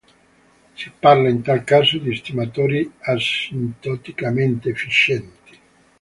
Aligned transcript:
Si 0.79 0.91
parla 0.99 1.29
in 1.29 1.43
tal 1.43 1.63
caso 1.63 1.99
di 1.99 2.15
stimatori 2.15 2.91
asintoticamente 3.01 4.69
efficienti. 4.69 5.59